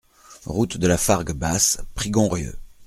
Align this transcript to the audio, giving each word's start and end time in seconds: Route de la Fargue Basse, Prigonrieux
Route 0.47 0.77
de 0.79 0.87
la 0.87 0.97
Fargue 0.97 1.33
Basse, 1.33 1.79
Prigonrieux 1.93 2.57